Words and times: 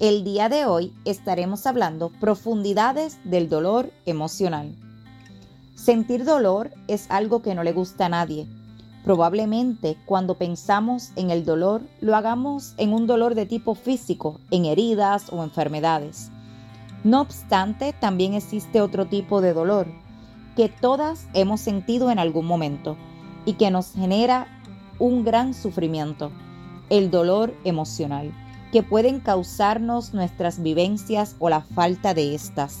el 0.00 0.22
día 0.22 0.48
de 0.48 0.64
hoy 0.64 0.92
estaremos 1.04 1.66
hablando 1.66 2.10
profundidades 2.20 3.18
del 3.24 3.48
dolor 3.48 3.90
emocional. 4.06 4.72
Sentir 5.74 6.24
dolor 6.24 6.70
es 6.86 7.10
algo 7.10 7.42
que 7.42 7.56
no 7.56 7.64
le 7.64 7.72
gusta 7.72 8.06
a 8.06 8.08
nadie. 8.08 8.46
Probablemente 9.04 9.96
cuando 10.06 10.36
pensamos 10.36 11.10
en 11.16 11.30
el 11.30 11.44
dolor 11.44 11.82
lo 12.00 12.14
hagamos 12.14 12.74
en 12.76 12.92
un 12.92 13.08
dolor 13.08 13.34
de 13.34 13.46
tipo 13.46 13.74
físico, 13.74 14.38
en 14.52 14.66
heridas 14.66 15.32
o 15.32 15.42
enfermedades. 15.42 16.30
No 17.02 17.20
obstante, 17.20 17.92
también 17.92 18.34
existe 18.34 18.80
otro 18.80 19.06
tipo 19.06 19.40
de 19.40 19.52
dolor 19.52 19.88
que 20.54 20.68
todas 20.68 21.26
hemos 21.34 21.60
sentido 21.60 22.12
en 22.12 22.20
algún 22.20 22.46
momento 22.46 22.96
y 23.44 23.54
que 23.54 23.72
nos 23.72 23.94
genera 23.94 24.46
un 25.00 25.24
gran 25.24 25.54
sufrimiento, 25.54 26.30
el 26.88 27.10
dolor 27.10 27.52
emocional 27.64 28.32
que 28.72 28.82
pueden 28.82 29.20
causarnos 29.20 30.14
nuestras 30.14 30.62
vivencias 30.62 31.36
o 31.38 31.48
la 31.48 31.62
falta 31.62 32.14
de 32.14 32.34
estas. 32.34 32.80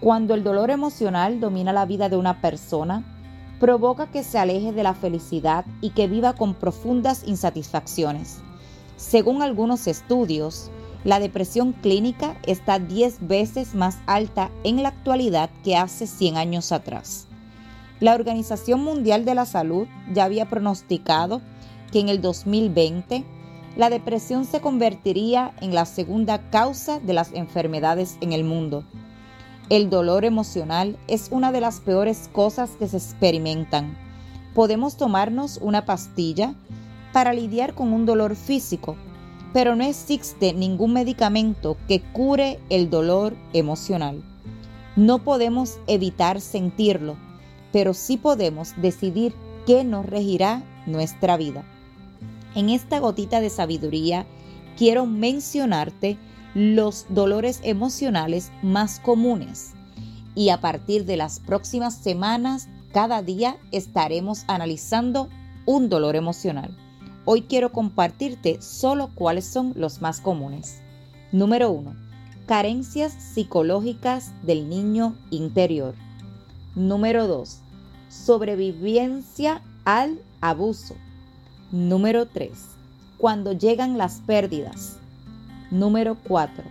Cuando 0.00 0.34
el 0.34 0.44
dolor 0.44 0.70
emocional 0.70 1.40
domina 1.40 1.72
la 1.72 1.84
vida 1.84 2.08
de 2.08 2.16
una 2.16 2.40
persona, 2.40 3.04
provoca 3.58 4.06
que 4.10 4.22
se 4.22 4.38
aleje 4.38 4.72
de 4.72 4.82
la 4.82 4.94
felicidad 4.94 5.64
y 5.80 5.90
que 5.90 6.06
viva 6.06 6.34
con 6.34 6.54
profundas 6.54 7.24
insatisfacciones. 7.26 8.38
Según 8.96 9.42
algunos 9.42 9.86
estudios, 9.86 10.70
la 11.04 11.20
depresión 11.20 11.72
clínica 11.72 12.36
está 12.46 12.78
10 12.78 13.26
veces 13.26 13.74
más 13.74 13.98
alta 14.06 14.50
en 14.64 14.82
la 14.82 14.90
actualidad 14.90 15.50
que 15.64 15.76
hace 15.76 16.06
100 16.06 16.36
años 16.36 16.72
atrás. 16.72 17.26
La 18.00 18.14
Organización 18.14 18.82
Mundial 18.82 19.24
de 19.24 19.34
la 19.34 19.44
Salud 19.44 19.88
ya 20.12 20.24
había 20.24 20.48
pronosticado 20.48 21.40
que 21.90 22.00
en 22.00 22.08
el 22.08 22.20
2020 22.20 23.24
la 23.78 23.90
depresión 23.90 24.44
se 24.44 24.60
convertiría 24.60 25.52
en 25.60 25.72
la 25.72 25.86
segunda 25.86 26.50
causa 26.50 26.98
de 26.98 27.12
las 27.12 27.32
enfermedades 27.32 28.18
en 28.20 28.32
el 28.32 28.42
mundo. 28.42 28.82
El 29.70 29.88
dolor 29.88 30.24
emocional 30.24 30.98
es 31.06 31.28
una 31.30 31.52
de 31.52 31.60
las 31.60 31.78
peores 31.78 32.28
cosas 32.32 32.70
que 32.70 32.88
se 32.88 32.96
experimentan. 32.96 33.96
Podemos 34.52 34.96
tomarnos 34.96 35.58
una 35.62 35.86
pastilla 35.86 36.54
para 37.12 37.32
lidiar 37.32 37.74
con 37.74 37.92
un 37.92 38.04
dolor 38.04 38.34
físico, 38.34 38.96
pero 39.52 39.76
no 39.76 39.84
existe 39.84 40.52
ningún 40.54 40.92
medicamento 40.92 41.76
que 41.86 42.00
cure 42.00 42.58
el 42.70 42.90
dolor 42.90 43.36
emocional. 43.52 44.24
No 44.96 45.20
podemos 45.20 45.78
evitar 45.86 46.40
sentirlo, 46.40 47.14
pero 47.72 47.94
sí 47.94 48.16
podemos 48.16 48.74
decidir 48.82 49.34
qué 49.66 49.84
nos 49.84 50.04
regirá 50.04 50.64
nuestra 50.86 51.36
vida. 51.36 51.64
En 52.54 52.70
esta 52.70 52.98
gotita 52.98 53.40
de 53.40 53.50
sabiduría 53.50 54.26
quiero 54.76 55.06
mencionarte 55.06 56.18
los 56.54 57.06
dolores 57.08 57.60
emocionales 57.62 58.50
más 58.62 59.00
comunes 59.00 59.74
y 60.34 60.50
a 60.50 60.60
partir 60.60 61.04
de 61.04 61.16
las 61.16 61.40
próximas 61.40 61.94
semanas 61.94 62.68
cada 62.92 63.22
día 63.22 63.56
estaremos 63.70 64.44
analizando 64.46 65.28
un 65.66 65.88
dolor 65.88 66.16
emocional. 66.16 66.76
Hoy 67.24 67.42
quiero 67.42 67.72
compartirte 67.72 68.62
solo 68.62 69.10
cuáles 69.14 69.44
son 69.44 69.74
los 69.76 70.00
más 70.00 70.20
comunes. 70.20 70.80
Número 71.32 71.70
1. 71.70 71.94
Carencias 72.46 73.12
psicológicas 73.12 74.32
del 74.42 74.68
niño 74.68 75.14
interior. 75.30 75.94
Número 76.74 77.26
2. 77.26 77.58
Sobrevivencia 78.08 79.60
al 79.84 80.22
abuso. 80.40 80.94
Número 81.70 82.24
3. 82.24 82.50
Cuando 83.18 83.52
llegan 83.52 83.98
las 83.98 84.22
pérdidas. 84.26 84.96
Número 85.70 86.16
4. 86.26 86.64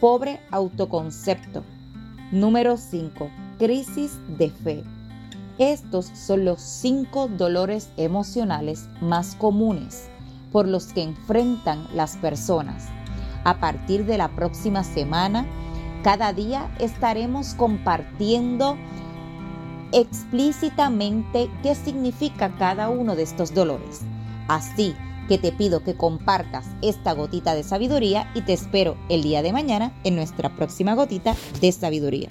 Pobre 0.00 0.40
autoconcepto. 0.50 1.62
Número 2.32 2.76
5. 2.76 3.30
Crisis 3.60 4.18
de 4.38 4.50
fe. 4.50 4.82
Estos 5.58 6.06
son 6.06 6.44
los 6.44 6.60
cinco 6.60 7.28
dolores 7.28 7.90
emocionales 7.96 8.88
más 9.00 9.36
comunes 9.36 10.08
por 10.50 10.66
los 10.66 10.86
que 10.86 11.04
enfrentan 11.04 11.86
las 11.94 12.16
personas. 12.16 12.88
A 13.44 13.60
partir 13.60 14.04
de 14.04 14.18
la 14.18 14.30
próxima 14.30 14.82
semana, 14.82 15.46
cada 16.02 16.32
día 16.32 16.74
estaremos 16.80 17.54
compartiendo 17.54 18.76
explícitamente 19.92 21.48
qué 21.62 21.76
significa 21.76 22.56
cada 22.58 22.88
uno 22.88 23.14
de 23.14 23.22
estos 23.22 23.54
dolores. 23.54 24.00
Así 24.50 24.96
que 25.28 25.38
te 25.38 25.52
pido 25.52 25.84
que 25.84 25.96
compartas 25.96 26.66
esta 26.82 27.12
gotita 27.12 27.54
de 27.54 27.62
sabiduría 27.62 28.32
y 28.34 28.42
te 28.42 28.52
espero 28.52 28.96
el 29.08 29.22
día 29.22 29.42
de 29.42 29.52
mañana 29.52 29.92
en 30.02 30.16
nuestra 30.16 30.56
próxima 30.56 30.96
gotita 30.96 31.36
de 31.60 31.70
sabiduría. 31.70 32.26